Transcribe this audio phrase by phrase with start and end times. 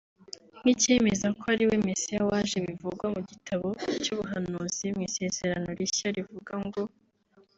[0.61, 3.67] nk’icyemeza ko ariwe mesiya waje bivugwa mu gitabo
[4.03, 6.81] cy’ubuhanuzi mu isezerano rishya rivuga ngo